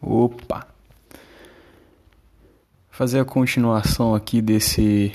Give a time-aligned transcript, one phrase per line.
[0.00, 0.66] Opa!
[2.90, 5.12] Fazer a continuação aqui desse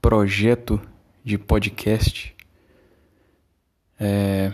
[0.00, 0.80] projeto
[1.24, 2.34] de podcast.
[3.98, 4.52] É...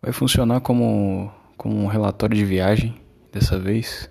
[0.00, 3.00] Vai funcionar como, como um relatório de viagem
[3.32, 4.08] dessa vez.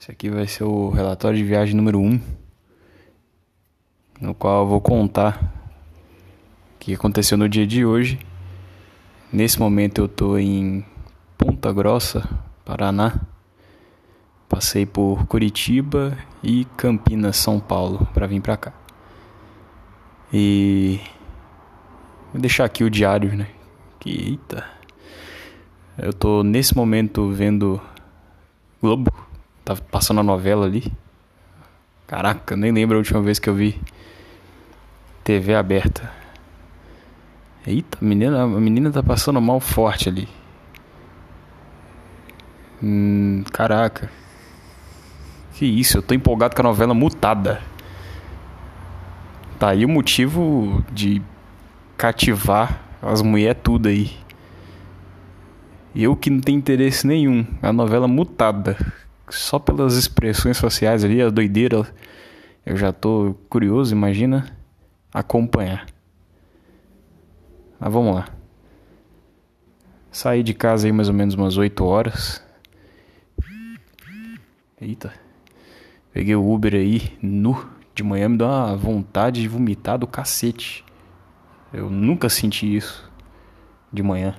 [0.00, 2.20] Esse aqui vai ser o relatório de viagem número 1, um,
[4.20, 5.38] no qual eu vou contar
[6.74, 8.18] o que aconteceu no dia de hoje.
[9.32, 10.84] Nesse momento eu tô em
[11.40, 12.28] Ponta Grossa,
[12.66, 13.14] Paraná.
[14.46, 18.72] Passei por Curitiba e Campinas, São Paulo, para vir para cá.
[20.30, 21.00] E
[22.30, 23.46] vou deixar aqui o diário, né?
[23.98, 24.66] Que eita.
[25.96, 27.80] Eu tô nesse momento vendo
[28.78, 29.10] Globo,
[29.64, 30.92] tá passando a novela ali.
[32.06, 33.80] Caraca, nem lembro a última vez que eu vi
[35.24, 36.12] TV aberta.
[37.66, 40.39] Eita, a menina, a menina tá passando mal forte ali.
[42.82, 44.10] Hum, caraca.
[45.54, 47.60] Que isso, eu tô empolgado com a novela Mutada.
[49.58, 51.20] Tá aí o motivo de
[51.96, 54.10] cativar as mulheres tudo aí.
[55.94, 57.46] Eu que não tenho interesse nenhum.
[57.60, 58.76] A novela Mutada.
[59.28, 61.86] Só pelas expressões faciais ali, a doideira.
[62.64, 64.46] Eu já tô curioso, imagina
[65.12, 65.86] acompanhar.
[67.78, 68.28] Mas vamos lá.
[70.10, 72.42] Saí de casa aí mais ou menos umas 8 horas.
[74.80, 75.12] Eita.
[76.10, 77.68] Peguei o Uber aí, nu.
[77.94, 80.82] De manhã me deu uma vontade de vomitar do cacete.
[81.70, 83.10] Eu nunca senti isso
[83.92, 84.34] de manhã.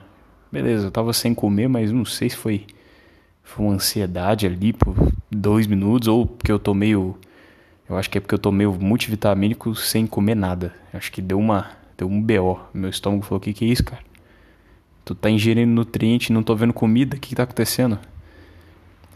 [0.51, 2.65] Beleza, eu tava sem comer, mas não sei se foi,
[3.43, 4.95] foi uma ansiedade ali por
[5.29, 7.15] dois minutos ou porque eu tô meio.
[7.87, 10.73] Eu acho que é porque eu tô meio multivitamínico sem comer nada.
[10.91, 11.69] Acho que deu uma.
[11.95, 12.59] Deu um BO.
[12.73, 14.01] Meu estômago falou: O que, que é isso, cara?
[15.05, 17.15] Tu tá ingerindo nutriente não tô vendo comida?
[17.15, 17.99] O que, que tá acontecendo?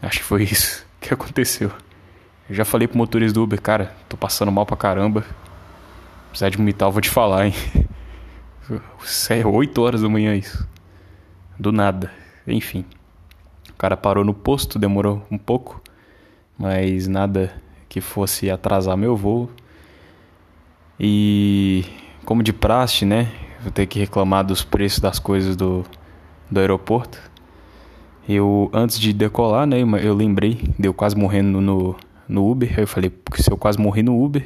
[0.00, 1.70] Acho que foi isso que aconteceu.
[2.48, 5.24] Eu já falei pro motorista do Uber, cara, tô passando mal pra caramba.
[6.28, 7.54] Precisar de vomitar, eu vou te falar, hein.
[9.30, 10.66] É 8 horas da manhã isso.
[11.58, 12.10] Do nada.
[12.46, 12.84] Enfim.
[13.70, 15.80] O cara parou no posto, demorou um pouco.
[16.58, 19.50] Mas nada que fosse atrasar meu voo.
[20.98, 21.84] E
[22.24, 23.30] como de praxe, né?
[23.60, 25.84] Vou ter que reclamar dos preços das coisas do,
[26.50, 27.20] do aeroporto.
[28.28, 31.94] Eu, antes de decolar, né, eu lembrei, deu quase morrendo no,
[32.28, 32.72] no Uber.
[32.76, 34.44] Aí eu falei, porque se eu quase morri no Uber,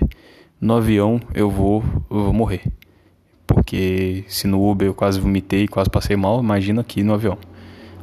[0.60, 2.62] no avião eu vou, eu vou morrer.
[3.46, 7.38] Porque se no Uber eu quase vomitei, quase passei mal, imagina aqui no avião.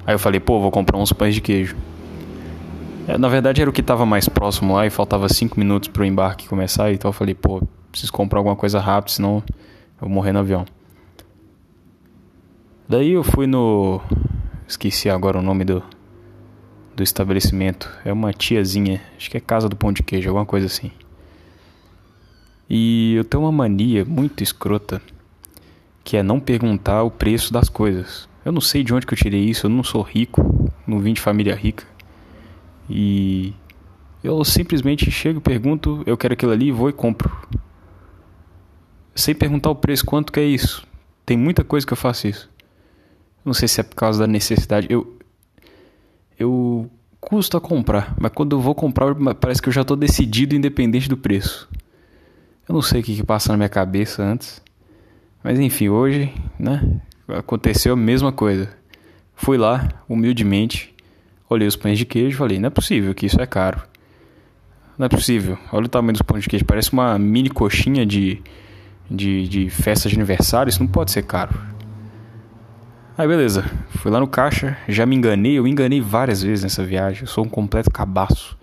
[0.05, 1.75] Aí eu falei, pô, vou comprar uns pães de queijo.
[3.07, 6.01] É, na verdade era o que estava mais próximo lá e faltava 5 minutos para
[6.01, 7.61] o embarque começar, então eu falei, pô,
[7.91, 10.65] preciso comprar alguma coisa rápido, senão eu vou morrer no avião.
[12.89, 14.01] Daí eu fui no
[14.67, 15.81] Esqueci agora o nome do,
[16.93, 17.89] do estabelecimento.
[18.03, 20.91] É uma tiazinha, acho que é Casa do Pão de Queijo, alguma coisa assim.
[22.69, 25.01] E eu tenho uma mania muito escrota,
[26.03, 28.27] que é não perguntar o preço das coisas.
[28.43, 31.13] Eu não sei de onde que eu tirei isso, eu não sou rico, não vim
[31.13, 31.85] de família rica.
[32.89, 33.53] E
[34.21, 37.31] eu simplesmente chego, pergunto, eu quero aquilo ali, vou e compro.
[39.15, 40.85] Sem perguntar o preço, quanto que é isso?
[41.25, 42.49] Tem muita coisa que eu faço isso.
[43.43, 44.87] Não sei se é por causa da necessidade.
[44.89, 45.17] Eu
[46.39, 46.89] eu
[47.19, 51.09] custo a comprar, mas quando eu vou comprar, parece que eu já estou decidido independente
[51.09, 51.67] do preço.
[52.67, 54.61] Eu não sei o que, que passa na minha cabeça antes.
[55.43, 58.69] Mas enfim, hoje, né, aconteceu a mesma coisa.
[59.33, 60.93] Fui lá, humildemente,
[61.49, 63.81] olhei os pães de queijo e falei: não é possível que isso é caro.
[64.97, 65.57] Não é possível.
[65.71, 68.41] Olha o tamanho dos pães de queijo, parece uma mini coxinha de,
[69.09, 70.69] de, de festa de aniversário.
[70.69, 71.57] Isso não pode ser caro.
[73.17, 73.65] Aí beleza,
[73.97, 77.43] fui lá no caixa, já me enganei, eu enganei várias vezes nessa viagem, eu sou
[77.43, 78.55] um completo cabaço.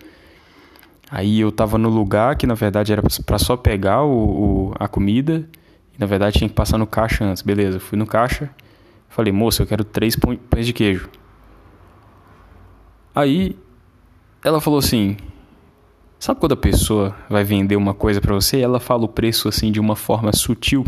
[1.11, 4.87] Aí eu tava no lugar que na verdade era para só pegar o, o, a
[4.87, 5.45] comida,
[5.93, 7.43] e na verdade tinha que passar no caixa antes.
[7.43, 8.49] Beleza, fui no caixa,
[9.09, 11.09] falei, moça, eu quero três pães de queijo.
[13.13, 13.57] Aí
[14.41, 15.17] ela falou assim:
[16.17, 18.59] Sabe quando a pessoa vai vender uma coisa para você?
[18.59, 20.85] E ela fala o preço assim de uma forma sutil,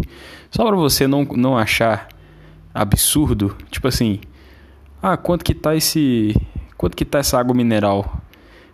[0.50, 2.08] só para você não, não achar
[2.78, 4.20] absurdo, tipo assim,
[5.02, 6.36] ah, quanto que tá esse,
[6.78, 8.22] quanto que tá essa água mineral?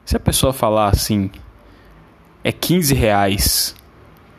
[0.04, 1.32] Se a pessoa falar assim,
[2.44, 3.76] é 15 reais,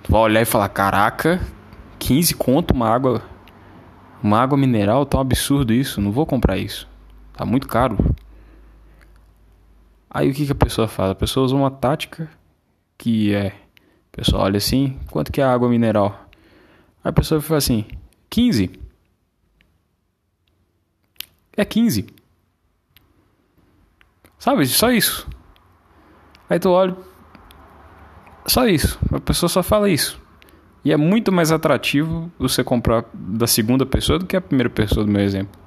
[0.03, 1.41] tu vai olhar e falar, caraca,
[1.99, 3.23] 15 conto uma água,
[4.23, 6.87] uma água mineral, tão absurdo isso, não vou comprar isso,
[7.33, 7.97] tá muito caro.
[10.11, 11.11] Aí o que, que a pessoa faz?
[11.11, 12.31] A pessoa usa uma tática
[12.99, 16.29] que é, a pessoa olha assim, quanto que é a água mineral?
[17.03, 17.85] Aí a pessoa fala assim,
[18.31, 18.84] 15
[21.56, 22.06] é 15.
[24.39, 24.67] Sabe?
[24.67, 25.29] Só isso.
[26.49, 26.97] Aí tu olha.
[28.47, 28.99] Só isso.
[29.12, 30.21] A pessoa só fala isso.
[30.85, 35.05] E é muito mais atrativo você comprar da segunda pessoa do que a primeira pessoa
[35.05, 35.59] do meu exemplo.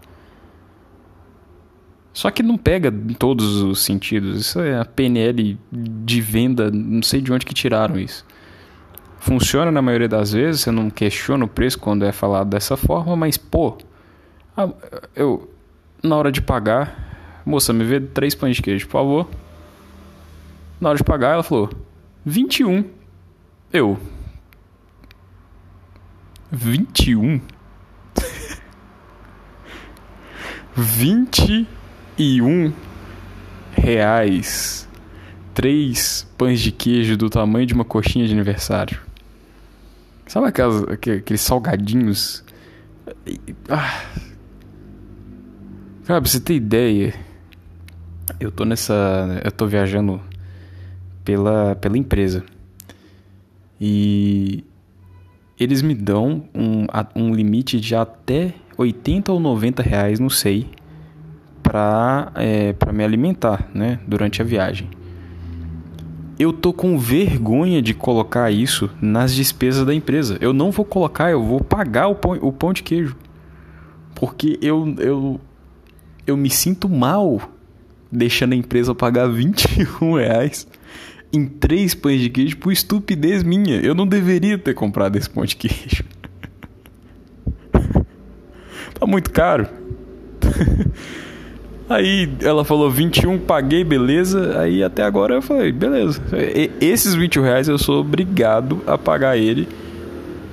[2.13, 4.39] Só que não pega em todos os sentidos.
[4.39, 8.25] Isso é a PNL de venda, não sei de onde que tiraram isso.
[9.19, 13.16] Funciona na maioria das vezes, você não questiona o preço quando é falado dessa forma,
[13.16, 13.78] mas pô,
[15.16, 15.50] eu
[16.04, 19.30] na hora de pagar, moça, me vê três pães de queijo, por favor.
[20.80, 21.70] Na hora de pagar, ela falou:
[22.26, 22.86] 21.
[23.74, 24.00] Eu.
[26.52, 27.42] 21?
[30.76, 32.74] 21
[33.74, 34.88] reais.
[35.54, 39.00] Três pães de queijo do tamanho de uma coxinha de aniversário.
[40.28, 42.44] Sabe aquelas, aqueles salgadinhos?
[43.70, 44.04] Ah.
[46.07, 47.13] Cara, pra você ter ideia,
[48.39, 49.42] eu tô nessa.
[49.44, 50.21] Eu tô viajando
[51.25, 52.45] pela, pela empresa.
[53.77, 54.63] E
[55.59, 60.69] eles me dão um, um limite de até 80 ou 90 reais, não sei,
[61.62, 64.89] para é, pra me alimentar né, durante a viagem.
[66.39, 70.38] Eu tô com vergonha de colocar isso nas despesas da empresa.
[70.39, 73.13] Eu não vou colocar, eu vou pagar o pão, o pão de queijo.
[74.15, 75.42] Porque eu, eu,
[76.27, 77.41] eu me sinto mal
[78.12, 80.68] deixando a empresa pagar 21 reais
[81.31, 83.79] em três pães de queijo por estupidez minha.
[83.79, 86.03] Eu não deveria ter comprado esse pão de queijo.
[88.94, 89.68] tá muito caro.
[91.89, 94.59] Aí ela falou 21, paguei, beleza.
[94.59, 96.21] Aí até agora eu falei, beleza.
[96.33, 99.68] E, esses 21 reais eu sou obrigado a pagar ele.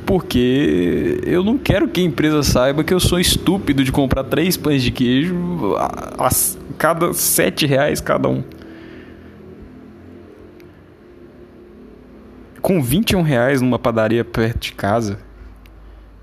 [0.07, 4.57] Porque eu não quero que a empresa saiba que eu sou estúpido de comprar três
[4.57, 6.31] pães de queijo a, a
[6.77, 8.43] cada 7 reais cada um.
[12.65, 15.19] com 21 reais numa padaria perto de casa,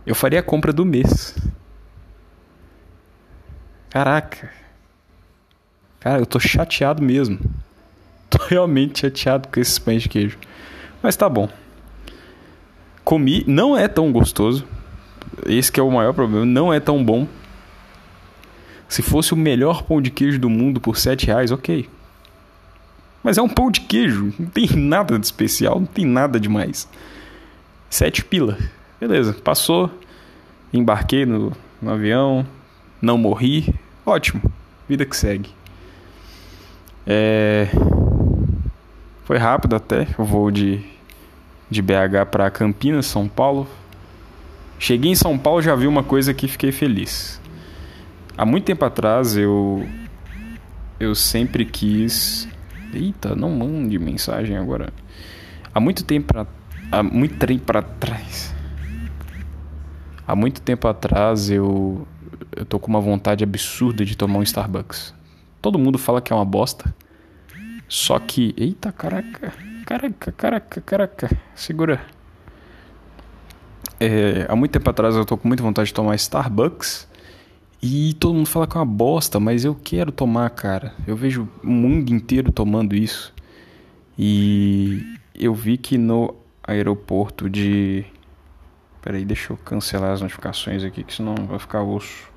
[0.07, 1.35] eu faria a compra do mês.
[3.91, 4.49] Caraca.
[5.99, 7.37] Cara, eu tô chateado mesmo.
[8.27, 10.39] Tô realmente chateado com esses pães de queijo.
[11.03, 11.47] Mas tá bom.
[13.03, 14.65] Comi, não é tão gostoso.
[15.45, 17.27] Esse é o maior problema, não é tão bom.
[18.87, 21.87] Se fosse o melhor pão de queijo do mundo por 7 reais, ok.
[23.23, 26.89] Mas é um pão de queijo, não tem nada de especial, não tem nada demais.
[27.89, 28.57] Sete pila.
[28.99, 29.91] Beleza, passou,
[30.73, 31.51] embarquei no,
[31.81, 32.45] no avião,
[33.01, 33.73] não morri,
[34.05, 34.41] ótimo,
[34.87, 35.49] vida que segue.
[37.05, 37.67] É...
[39.25, 40.83] Foi rápido até, o voo de,
[41.71, 43.67] de BH para Campinas, São Paulo.
[44.77, 47.41] Cheguei em São Paulo já vi uma coisa que fiquei feliz.
[48.37, 49.87] Há muito tempo atrás eu
[50.99, 52.47] eu sempre quis
[52.93, 54.91] Eita, não mande mensagem agora.
[55.73, 56.45] Há muito tempo pra,
[56.91, 58.53] há muito tempo para trás.
[60.27, 62.05] Há muito tempo atrás eu
[62.53, 65.13] eu tô com uma vontade absurda de tomar um Starbucks.
[65.61, 66.93] Todo mundo fala que é uma bosta.
[67.87, 69.53] Só que, eita, caraca,
[69.85, 72.01] caraca, caraca, caraca, segura.
[73.99, 77.07] É, há muito tempo atrás eu tô com muita vontade de tomar Starbucks.
[77.83, 80.93] E todo mundo fala que é uma bosta, mas eu quero tomar, cara.
[81.07, 83.33] Eu vejo o mundo inteiro tomando isso.
[84.17, 85.03] E
[85.33, 88.05] eu vi que no aeroporto de.
[89.01, 92.29] Peraí, deixa eu cancelar as notificações aqui, que senão vai ficar osso.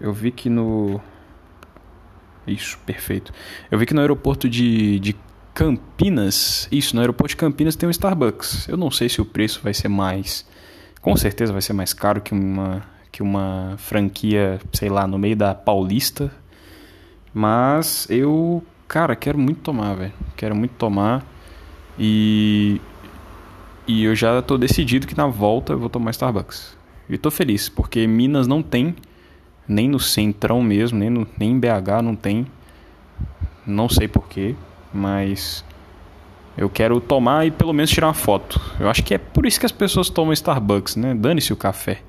[0.00, 1.00] Eu vi que no.
[2.46, 3.32] Isso, perfeito.
[3.70, 5.14] Eu vi que no aeroporto de, de
[5.60, 6.66] Campinas.
[6.72, 8.66] Isso, no aeroporto de Campinas tem um Starbucks.
[8.66, 10.46] Eu não sei se o preço vai ser mais.
[11.02, 15.36] Com certeza vai ser mais caro que uma que uma franquia, sei lá, no meio
[15.36, 16.32] da Paulista.
[17.34, 20.12] Mas eu, cara, quero muito tomar, velho.
[20.34, 21.22] Quero muito tomar.
[21.98, 22.80] E
[23.86, 26.74] e eu já tô decidido que na volta eu vou tomar Starbucks.
[27.06, 28.96] E tô feliz, porque Minas não tem,
[29.68, 32.46] nem no Centrão mesmo, nem, no, nem em BH não tem.
[33.66, 34.54] Não sei porquê,
[34.92, 35.64] mas
[36.56, 38.60] eu quero tomar e pelo menos tirar uma foto.
[38.78, 41.14] Eu acho que é por isso que as pessoas tomam Starbucks, né?
[41.14, 42.02] Dane-se o café.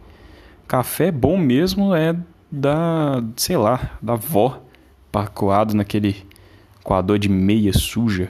[0.68, 2.16] Café bom mesmo é
[2.52, 4.62] da, sei lá, da avó,
[5.12, 6.26] pacoado naquele
[6.84, 8.30] coador de meia suja,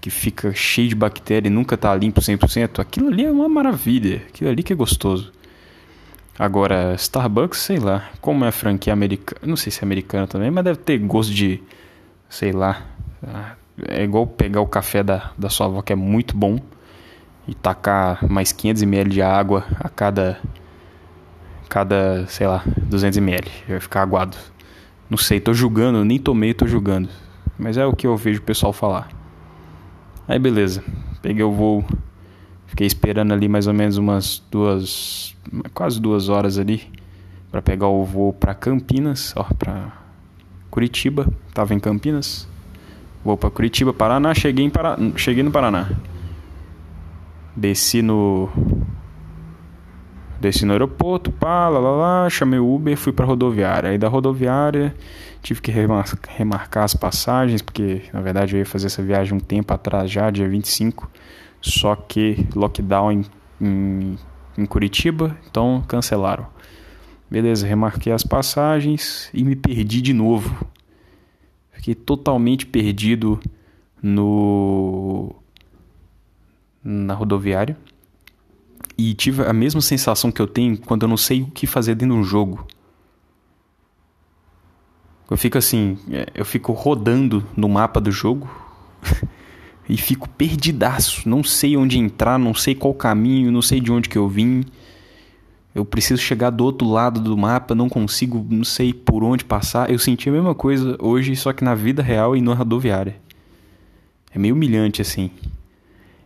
[0.00, 2.80] que fica cheio de bactéria e nunca tá limpo 100%.
[2.80, 5.32] Aquilo ali é uma maravilha, aquilo ali que é gostoso.
[6.38, 10.64] Agora, Starbucks, sei lá, como é franquia americana, não sei se é americana também, mas
[10.64, 11.62] deve ter gosto de,
[12.28, 12.82] sei lá,
[13.88, 16.58] é igual pegar o café da, da sua avó que é muito bom
[17.46, 20.40] e tacar mais 500ml de água a cada
[21.68, 23.50] cada, sei lá, 200 ml.
[23.68, 24.36] Vai ficar aguado.
[25.10, 27.08] Não sei, tô julgando, nem tomei, tô julgando.
[27.58, 29.08] mas é o que eu vejo o pessoal falar.
[30.26, 30.82] Aí beleza,
[31.22, 31.84] peguei o voo,
[32.66, 35.36] fiquei esperando ali mais ou menos umas duas,
[35.72, 36.90] quase duas horas ali
[37.50, 39.92] para pegar o voo para Campinas, ó, para
[40.70, 42.48] Curitiba, tava em Campinas.
[43.26, 44.70] Vou para Curitiba, Paraná, cheguei em
[45.16, 45.90] cheguei no Paraná.
[47.56, 48.48] Desci no
[50.40, 53.90] Desci no aeroporto, pá, lá, lá, lá, chamei o Uber, fui pra rodoviária.
[53.90, 54.94] Aí da rodoviária
[55.42, 59.74] tive que remarcar as passagens, porque na verdade eu ia fazer essa viagem um tempo
[59.74, 61.10] atrás já, dia 25.
[61.60, 63.24] Só que lockdown em,
[63.60, 64.18] em,
[64.56, 66.46] em Curitiba, então cancelaram.
[67.28, 70.64] Beleza, remarquei as passagens e me perdi de novo.
[71.86, 73.38] Fiquei totalmente perdido
[74.02, 75.32] no
[76.82, 77.78] na rodoviária
[78.98, 81.94] e tive a mesma sensação que eu tenho quando eu não sei o que fazer
[81.94, 82.66] dentro de um jogo.
[85.30, 88.50] Eu fico assim, é, eu fico rodando no mapa do jogo
[89.88, 91.28] e fico perdidaço.
[91.28, 94.64] Não sei onde entrar, não sei qual caminho, não sei de onde que eu vim.
[95.76, 99.90] Eu preciso chegar do outro lado do mapa, não consigo, não sei por onde passar.
[99.90, 103.14] Eu senti a mesma coisa hoje, só que na vida real e na rodoviária.
[104.34, 105.30] É meio humilhante assim.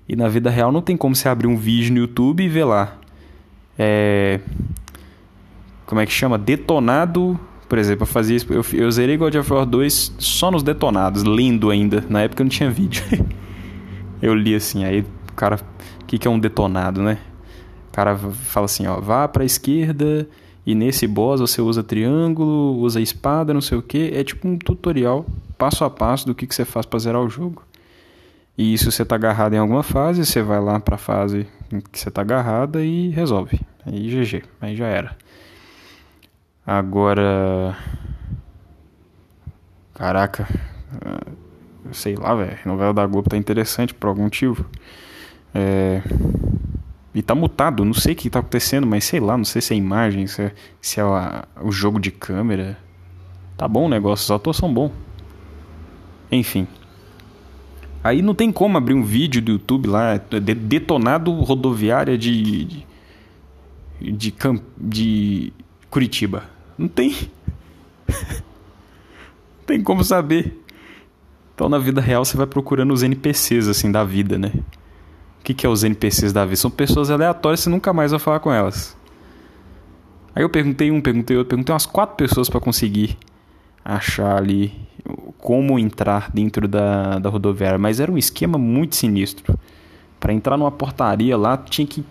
[0.08, 2.62] E na vida real não tem como você abrir um vídeo no YouTube e ver
[2.62, 2.96] lá.
[3.76, 4.38] É...
[5.84, 6.38] Como é que chama?
[6.38, 7.36] Detonado.
[7.68, 8.52] Por exemplo, eu fazia isso.
[8.52, 12.04] Eu, eu zerei God of War 2 só nos detonados, lendo ainda.
[12.08, 13.02] Na época não tinha vídeo.
[14.22, 15.58] eu li assim, aí o cara.
[16.02, 17.18] O que, que é um detonado, né?
[17.90, 20.26] O cara fala assim, ó, vá pra esquerda
[20.64, 24.12] e nesse boss você usa triângulo, usa espada, não sei o que.
[24.14, 25.26] É tipo um tutorial
[25.58, 27.62] passo a passo do que, que você faz para zerar o jogo.
[28.56, 31.46] E se você está agarrado em alguma fase, você vai lá para a fase
[31.90, 33.60] que você está agarrada e resolve.
[33.86, 35.16] Aí GG, aí já era.
[36.66, 37.76] Agora.
[39.94, 40.46] Caraca.
[41.92, 42.58] Sei lá, velho.
[42.64, 44.64] A novela da Globo tá interessante por algum motivo.
[45.54, 46.02] É...
[47.14, 49.74] E tá mutado, não sei o que tá acontecendo, mas sei lá, não sei se
[49.74, 52.78] é imagem, se é, se é a, o jogo de câmera.
[53.56, 54.92] Tá bom o negócio, os atores são bons.
[56.30, 56.68] Enfim.
[58.02, 62.64] Aí não tem como abrir um vídeo do YouTube lá, detonado rodoviária de.
[62.64, 62.86] de.
[64.00, 64.34] de,
[64.78, 65.52] de
[65.90, 66.44] Curitiba.
[66.78, 67.14] Não tem.
[68.08, 70.64] não tem como saber.
[71.54, 74.52] Então na vida real você vai procurando os NPCs assim da vida, né?
[75.40, 76.56] O que, que é os NPCs da vida?
[76.56, 78.96] São pessoas aleatórias, você nunca mais vai falar com elas.
[80.34, 83.18] Aí eu perguntei um, perguntei outro, perguntei umas quatro pessoas para conseguir
[83.84, 84.72] achar ali
[85.38, 89.58] como entrar dentro da, da rodoviária, mas era um esquema muito sinistro.
[90.20, 92.04] Para entrar numa portaria lá, tinha que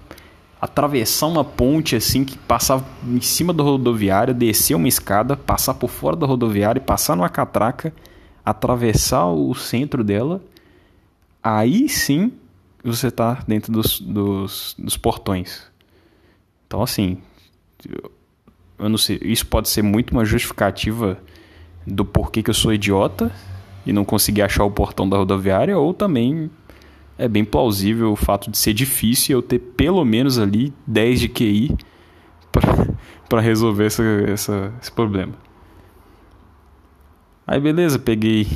[0.60, 5.90] atravessar uma ponte assim que passava em cima da rodoviária, descer uma escada, passar por
[5.90, 7.94] fora da rodoviária, passar numa catraca,
[8.44, 10.42] atravessar o centro dela.
[11.42, 12.34] Aí sim
[12.84, 15.64] você está dentro dos, dos, dos portões.
[16.68, 17.18] Então assim,
[18.78, 21.18] eu não sei, isso pode ser muito uma justificativa
[21.86, 23.32] do porquê que eu sou idiota
[23.86, 26.50] e não consegui achar o portão da rodoviária, ou também
[27.18, 31.30] é bem plausível o fato de ser difícil eu ter pelo menos ali 10 de
[31.30, 31.78] QI
[33.28, 35.34] para resolver essa, essa, esse problema.
[37.46, 38.48] Aí beleza, peguei.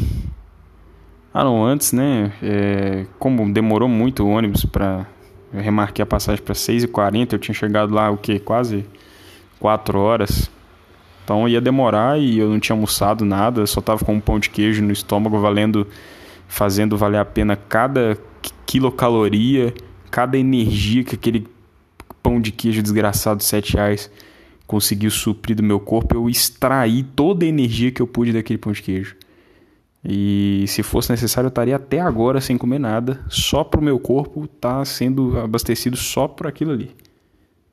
[1.33, 2.31] Ah não, antes, né?
[2.43, 5.07] É, como demorou muito o ônibus para.
[5.51, 8.39] Eu remarquei a passagem para 6h40, eu tinha chegado lá o que?
[8.39, 8.85] Quase
[9.59, 10.51] 4 horas.
[11.23, 14.49] Então ia demorar e eu não tinha almoçado nada, só tava com um pão de
[14.49, 15.87] queijo no estômago, valendo,
[16.47, 18.17] fazendo valer a pena cada
[18.65, 19.73] quilocaloria,
[20.11, 21.47] cada energia que aquele
[22.21, 24.11] pão de queijo desgraçado de 7 reais
[24.67, 26.15] conseguiu suprir do meu corpo.
[26.15, 29.15] Eu extraí toda a energia que eu pude daquele pão de queijo.
[30.05, 33.97] E se fosse necessário, eu estaria até agora sem comer nada, só para o meu
[33.97, 36.91] corpo estar tá sendo abastecido só por aquilo ali.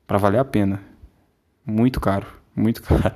[0.07, 0.81] Para valer a pena.
[1.65, 3.13] Muito caro, muito caro.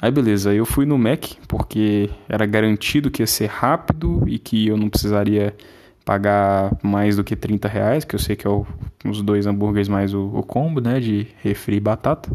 [0.00, 4.68] Aí beleza, eu fui no Mac porque era garantido que ia ser rápido e que
[4.68, 5.56] eu não precisaria
[6.04, 8.64] pagar mais do que 30 reais, que eu sei que é o,
[9.04, 12.30] os dois hambúrgueres mais o, o, combo, né, de refri e batata.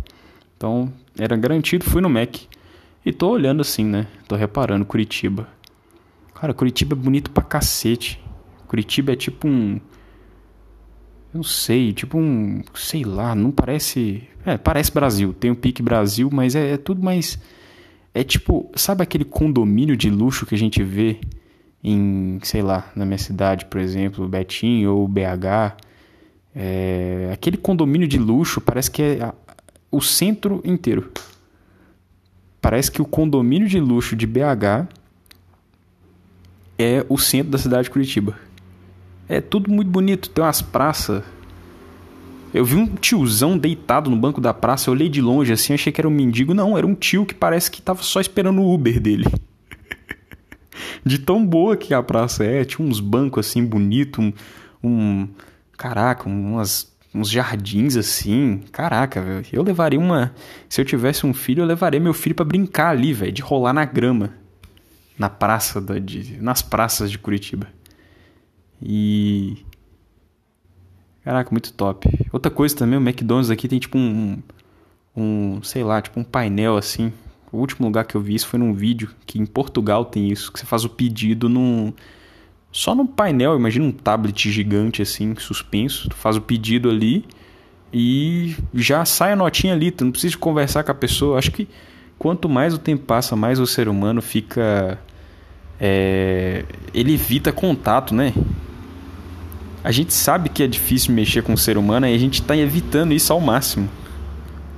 [0.57, 2.35] Então era garantido, fui no Mac.
[3.05, 5.47] E tô olhando assim, né, tô reparando Curitiba.
[6.33, 8.19] Cara, Curitiba é bonito pra cacete.
[8.67, 9.79] Curitiba é tipo um...
[11.33, 12.61] Eu não sei, tipo um...
[12.73, 15.33] Sei lá, não parece é, parece Brasil.
[15.33, 17.39] Tem o pique Brasil, mas é, é, tudo mais.
[18.13, 21.19] É tipo, sabe aquele condomínio de luxo que a gente vê
[21.83, 25.77] em, sei lá, na minha cidade, por exemplo, Betim ou BH?
[26.55, 29.33] É, aquele condomínio de luxo parece que é a,
[29.89, 31.11] o centro inteiro.
[32.63, 34.87] Parece que o condomínio de luxo de BH
[36.79, 38.39] é o centro da cidade de Curitiba.
[39.27, 41.25] É tudo muito bonito, tem umas praças.
[42.53, 45.91] Eu vi um tiozão deitado no banco da praça, eu olhei de longe assim, achei
[45.91, 46.53] que era um mendigo.
[46.53, 49.25] Não, era um tio que parece que tava só esperando o Uber dele.
[51.05, 54.31] de tão boa que a praça é, tinha uns bancos assim bonito, um,
[54.81, 55.27] um
[55.77, 58.61] caraca, umas uns jardins assim.
[58.71, 59.45] Caraca, velho.
[59.51, 60.33] Eu levaria uma.
[60.67, 63.73] Se eu tivesse um filho, eu levaria meu filho para brincar ali, velho, de rolar
[63.73, 64.31] na grama.
[65.17, 67.67] Na praça da, de, nas praças de Curitiba.
[68.81, 69.63] E.
[71.23, 72.09] Caraca, muito top.
[72.31, 74.41] Outra coisa também, o McDonald's aqui tem tipo um.
[75.15, 77.13] Um, sei lá, tipo um painel assim.
[77.51, 80.51] O último lugar que eu vi isso foi num vídeo que em Portugal tem isso,
[80.51, 81.93] que você faz o pedido num
[82.73, 87.23] só no painel, imagina um tablet gigante assim, suspenso, tu faz o pedido ali
[87.93, 91.37] e já sai a notinha ali, tu não precisa conversar com a pessoa.
[91.37, 91.67] Acho que
[92.17, 94.99] quanto mais o tempo passa, mais o ser humano fica
[95.79, 96.65] é,
[96.95, 98.33] ele evita contato, né?
[99.83, 102.57] A gente sabe que é difícil mexer com o ser humano e a gente está
[102.57, 103.87] evitando isso ao máximo.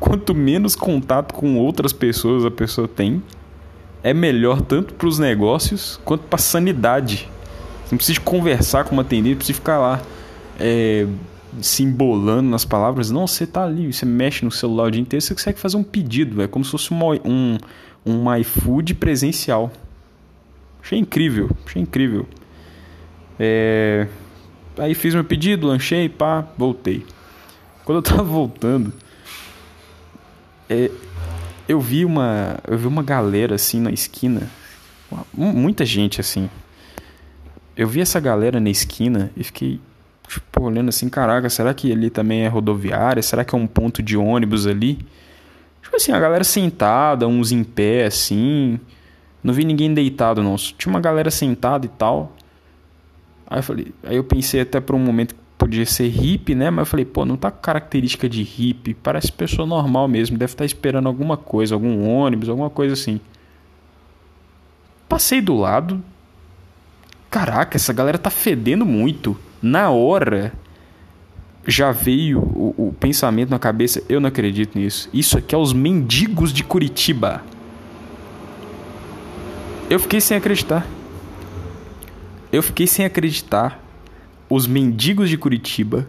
[0.02, 3.24] Quanto menos contato com outras pessoas a pessoa tem,
[4.04, 7.30] é melhor tanto para os negócios quanto para a sanidade
[7.86, 10.02] você não precisa conversar com uma atendente, precisa ficar lá
[10.60, 11.08] é,
[11.62, 13.12] se embolando nas palavras.
[13.12, 15.84] Não, você tá ali, você mexe no celular o dia inteiro, você consegue fazer um
[15.84, 16.42] pedido.
[16.42, 17.58] É como se fosse uma, um,
[18.06, 19.72] um iFood presencial.
[20.82, 22.28] Achei incrível, achei incrível.
[23.40, 24.08] É...
[24.78, 27.06] Aí fiz meu pedido, lanchei, pá, voltei.
[27.84, 28.92] Quando eu tava voltando,
[30.68, 30.90] é...
[31.70, 34.50] eu vi uma, eu vi uma galera assim na esquina,
[35.34, 36.50] muita gente assim,
[37.76, 39.80] eu vi essa galera na esquina e fiquei
[40.28, 43.22] tipo, olhando assim, caraca, será que ali também é rodoviária?
[43.22, 45.00] Será que é um ponto de ônibus ali?
[45.82, 48.80] Tipo assim, a galera sentada, uns em pé assim.
[49.44, 50.56] Não vi ninguém deitado não.
[50.56, 52.34] Tinha uma galera sentada e tal.
[53.48, 56.70] Aí eu falei, aí eu pensei até por um momento que podia ser hippie, né?
[56.70, 60.64] Mas eu falei, pô, não tá característica de hippie, parece pessoa normal mesmo, deve estar
[60.64, 63.20] tá esperando alguma coisa, algum ônibus, alguma coisa assim.
[65.08, 66.04] Passei do lado,
[67.30, 69.38] caraca, essa galera tá fedendo muito.
[69.62, 70.54] Na hora
[71.68, 75.10] já veio o, o, pensamento na cabeça, eu não acredito nisso.
[75.14, 77.44] Isso aqui é os mendigos de Curitiba.
[79.90, 80.86] Eu fiquei sem acreditar.
[82.52, 83.80] Eu fiquei sem acreditar.
[84.50, 86.08] Os mendigos de Curitiba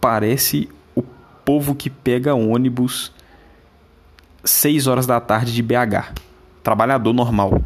[0.00, 3.12] parece o povo que pega ônibus
[4.44, 6.12] 6 horas da tarde de BH.
[6.62, 7.62] Trabalhador normal.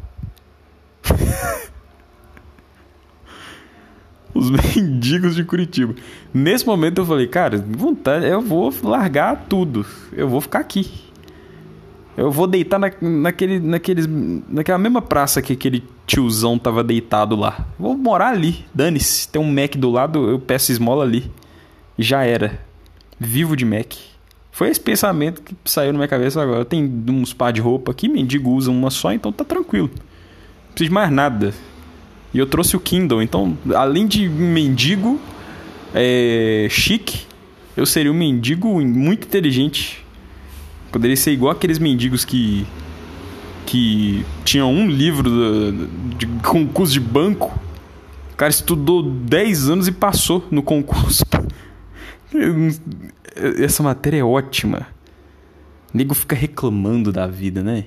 [4.41, 5.95] Os mendigos de Curitiba.
[6.33, 9.85] Nesse momento eu falei, cara, vontade, eu vou largar tudo.
[10.13, 10.91] Eu vou ficar aqui.
[12.17, 14.07] Eu vou deitar na, naquele, naqueles,
[14.49, 17.67] naquela mesma praça que aquele tiozão tava deitado lá.
[17.79, 18.65] Vou morar ali.
[18.75, 19.29] Dane-se.
[19.29, 21.31] Tem um Mac do lado, eu peço esmola ali.
[21.99, 22.61] Já era.
[23.19, 23.95] Vivo de Mac.
[24.51, 26.65] Foi esse pensamento que saiu na minha cabeça agora.
[26.65, 29.89] Tem uns par de roupa aqui, mendigo usa uma só, então tá tranquilo.
[29.89, 31.55] Não preciso de mais nada.
[32.33, 33.23] E eu trouxe o Kindle.
[33.23, 35.21] Então, além de mendigo
[35.95, 37.27] é, chique,
[37.77, 40.05] eu seria um mendigo muito inteligente.
[40.93, 42.67] Poderia ser igual aqueles mendigos que
[43.71, 47.57] que tinham um livro de, de concurso de banco.
[48.33, 51.23] O cara estudou 10 anos e passou no concurso.
[53.63, 54.89] Essa matéria é ótima.
[55.95, 57.85] O nego fica reclamando da vida, né?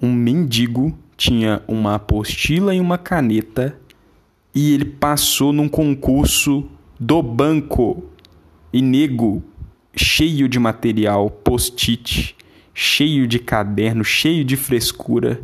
[0.00, 3.78] Um mendigo tinha uma apostila e uma caneta
[4.54, 6.66] e ele passou num concurso
[6.98, 8.02] do banco.
[8.72, 9.42] E nego,
[9.94, 12.34] cheio de material, post-it,
[12.72, 15.38] cheio de caderno, cheio de frescura,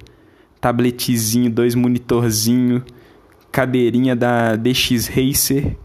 [0.62, 2.82] tabletezinho, dois monitorzinho,
[3.52, 5.76] cadeirinha da DX Racer.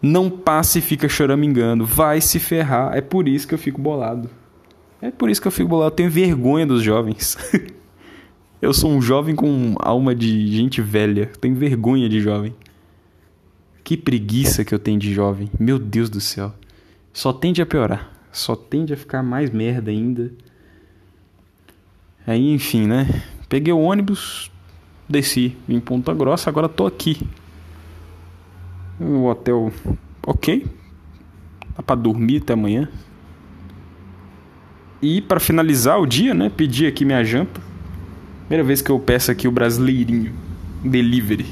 [0.00, 2.96] Não passa e fica choramingando, vai se ferrar.
[2.96, 4.30] É por isso que eu fico bolado.
[5.02, 5.90] É por isso que eu fico bolado.
[5.90, 7.36] Eu tenho vergonha dos jovens.
[8.60, 11.26] Eu sou um jovem com alma de gente velha.
[11.40, 12.54] Tenho vergonha de jovem.
[13.84, 15.50] Que preguiça que eu tenho de jovem.
[15.60, 16.54] Meu Deus do céu.
[17.12, 18.10] Só tende a piorar.
[18.32, 20.32] Só tende a ficar mais merda ainda.
[22.26, 23.22] Aí, enfim, né?
[23.48, 24.50] Peguei o ônibus,
[25.08, 27.20] desci em Ponta Grossa, agora tô aqui.
[28.98, 29.70] O hotel,
[30.26, 30.66] ok.
[31.76, 32.88] Dá pra dormir até amanhã.
[35.00, 36.50] E para finalizar o dia, né?
[36.50, 37.65] Pedi aqui minha janta.
[38.46, 40.32] Primeira vez que eu peço aqui o brasileirinho.
[40.84, 41.46] Delivery.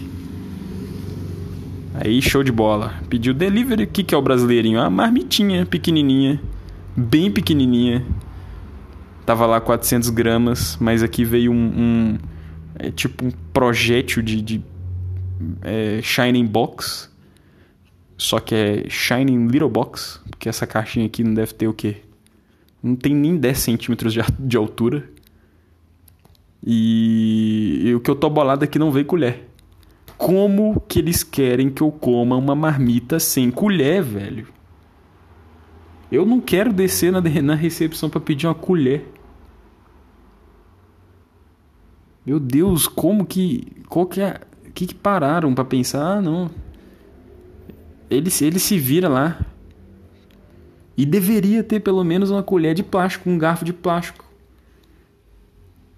[1.92, 2.94] Aí, show de bola.
[3.10, 3.82] Pediu delivery.
[3.82, 4.78] O que, que é o brasileirinho?
[4.78, 6.40] Uma marmitinha pequenininha.
[6.96, 8.06] Bem pequenininha.
[9.26, 12.18] Tava lá 400 gramas, mas aqui veio um, um,
[12.78, 14.62] É tipo um projétil de, de
[15.62, 17.10] é, Shining Box.
[18.16, 20.20] Só que é Shining Little Box.
[20.30, 21.96] Porque essa caixinha aqui não deve ter o quê?
[22.80, 25.12] Não tem nem 10 centímetros de altura.
[26.66, 29.48] E, e o que eu tô bolado é que não veio colher.
[30.16, 34.48] Como que eles querem que eu coma uma marmita sem colher, velho?
[36.10, 39.06] Eu não quero descer na, na recepção para pedir uma colher.
[42.24, 43.82] Meu Deus, como que.
[43.88, 44.40] Qual que é.
[44.72, 46.18] que, que pararam para pensar?
[46.18, 46.50] Ah, não.
[48.08, 49.44] Ele, ele se vira lá.
[50.96, 54.23] E deveria ter pelo menos uma colher de plástico, um garfo de plástico.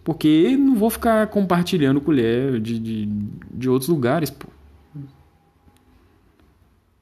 [0.06, 3.06] Porque não vou ficar compartilhando colher de, de,
[3.52, 4.46] de outros lugares, pô.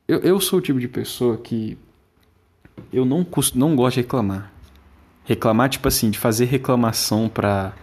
[0.08, 1.76] Eu, eu sou o tipo de pessoa que
[2.90, 4.50] eu não, não gosto de reclamar.
[5.22, 7.74] Reclamar, tipo assim, de fazer reclamação pra.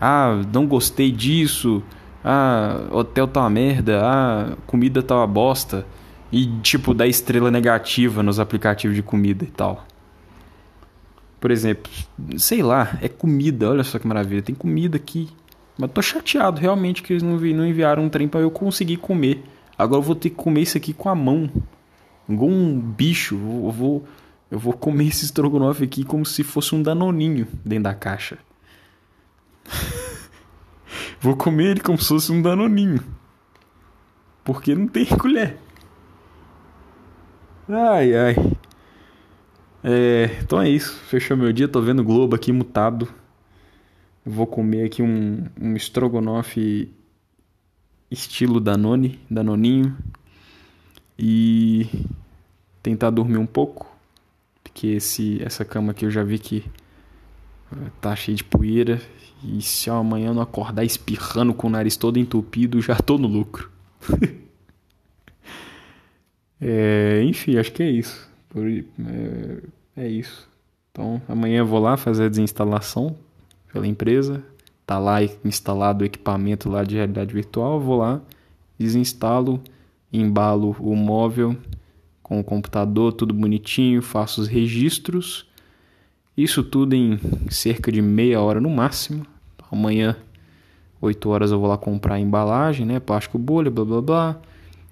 [0.00, 1.82] Ah, não gostei disso.
[2.24, 4.00] Ah, hotel tá uma merda.
[4.02, 5.86] Ah, comida tá uma bosta.
[6.32, 9.86] E, tipo, dar estrela negativa nos aplicativos de comida e tal.
[11.40, 11.90] Por exemplo,
[12.38, 15.28] sei lá, é comida, olha só que maravilha, tem comida aqui.
[15.78, 18.96] Mas tô chateado realmente que eles não, vi, não enviaram um trem para eu conseguir
[18.96, 19.44] comer.
[19.78, 21.50] Agora eu vou ter que comer isso aqui com a mão.
[22.28, 23.34] Igual um bicho.
[23.34, 24.08] Eu vou,
[24.50, 28.38] eu vou comer esse estrogonofe aqui como se fosse um danoninho dentro da caixa.
[31.20, 33.02] vou comer ele como se fosse um danoninho.
[34.42, 35.58] Porque não tem colher.
[37.68, 38.36] Ai, ai.
[39.88, 40.94] É, então é isso.
[40.94, 41.68] Fechou meu dia.
[41.68, 43.08] Tô vendo o Globo aqui mutado.
[44.24, 46.92] Vou comer aqui um, um estrogonofe
[48.10, 49.96] estilo Danone, Danoninho.
[51.16, 51.88] E
[52.82, 53.86] tentar dormir um pouco.
[54.64, 56.64] Porque esse, essa cama aqui eu já vi que
[57.70, 59.00] eh, tá cheia de poeira.
[59.44, 63.28] E se amanhã eu não acordar espirrando com o nariz todo entupido, já tô no
[63.28, 63.70] lucro.
[66.60, 68.28] é, enfim, acho que é isso.
[68.56, 69.62] Por, é,
[69.98, 70.48] é isso.
[70.90, 73.14] Então amanhã eu vou lá fazer a desinstalação
[73.70, 74.42] pela empresa.
[74.86, 77.78] Tá lá instalado o equipamento lá de realidade virtual.
[77.78, 78.18] Vou lá,
[78.78, 79.60] desinstalo,
[80.10, 81.54] embalo o móvel
[82.22, 85.46] com o computador, tudo bonitinho, faço os registros.
[86.34, 89.26] Isso tudo em cerca de meia hora no máximo.
[89.70, 90.16] Amanhã,
[90.98, 93.00] 8 horas, eu vou lá comprar a embalagem, né?
[93.00, 94.40] Plástico bolha, blá blá blá.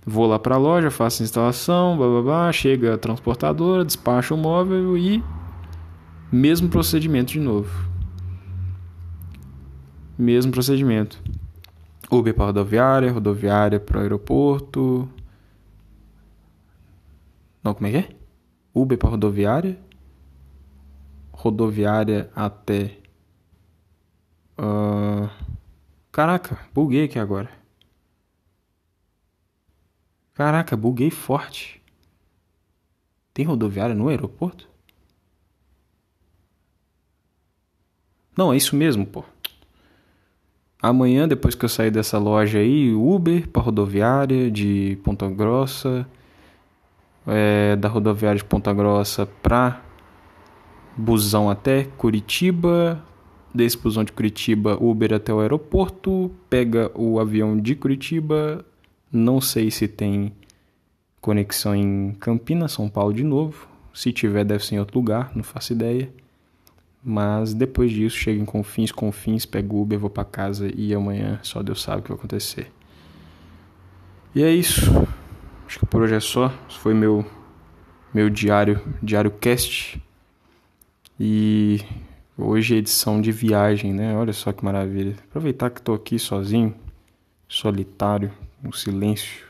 [0.07, 4.35] Vou lá para a loja, faço a instalação, blá blá blá, chega a transportadora, despacha
[4.35, 5.25] o móvel e
[6.31, 7.89] mesmo procedimento de novo.
[10.19, 11.23] Mesmo procedimento.
[12.11, 15.09] Uber para rodoviária, rodoviária para o aeroporto.
[17.63, 18.09] Não, como é que é?
[18.75, 19.79] Uber para rodoviária,
[21.33, 22.99] rodoviária até.
[24.59, 25.31] Uh...
[26.13, 27.64] Caraca, buguei aqui agora.
[30.35, 31.81] Caraca, buguei forte.
[33.33, 34.69] Tem rodoviária no aeroporto?
[38.37, 39.25] Não, é isso mesmo, pô.
[40.83, 46.07] Amanhã, depois que eu sair dessa loja aí, Uber para rodoviária de Ponta Grossa,
[47.27, 49.83] é, da rodoviária de Ponta Grossa para
[50.97, 53.03] busão até Curitiba,
[53.55, 58.65] desse busão de Curitiba, Uber até o aeroporto, pega o avião de Curitiba,
[59.17, 60.33] não sei se tem
[61.21, 63.69] conexão em Campinas, São Paulo de novo.
[63.93, 66.11] Se tiver, deve ser em outro lugar, não faço ideia.
[67.03, 71.63] Mas depois disso, chego em Confins, Confins, pego Uber, vou para casa e amanhã só
[71.63, 72.73] Deus sabe o que vai acontecer.
[74.35, 74.91] E é isso.
[75.67, 76.53] Acho que por hoje é só.
[76.69, 77.25] Esse foi meu
[78.13, 80.01] meu diário, diário cast.
[81.19, 81.81] E
[82.39, 84.17] hoje é edição de viagem, né?
[84.17, 85.17] Olha só que maravilha.
[85.29, 86.75] Aproveitar que estou aqui sozinho,
[87.49, 88.33] solitário,
[88.65, 89.45] um silêncio.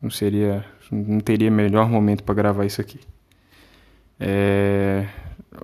[0.00, 2.98] Não seria, não teria melhor momento para gravar isso aqui.
[4.18, 5.06] É,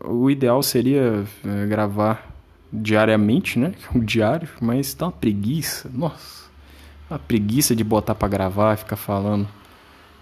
[0.05, 2.35] o ideal seria é, gravar
[2.73, 3.75] diariamente, né?
[3.95, 5.91] O diário, mas dá uma preguiça.
[5.93, 6.49] Nossa,
[7.09, 9.49] uma preguiça de botar para gravar, ficar falando,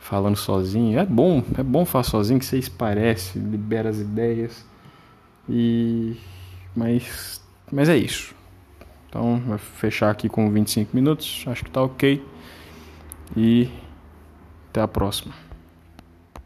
[0.00, 0.98] falando sozinho.
[0.98, 4.64] É bom, é bom falar sozinho que você esparece, libera as ideias.
[5.48, 6.16] E
[6.74, 7.40] mas
[7.70, 8.34] mas é isso.
[9.14, 12.20] Então, vai fechar aqui com 25 minutos, acho que tá OK.
[13.37, 13.70] E
[14.70, 15.43] até a próxima.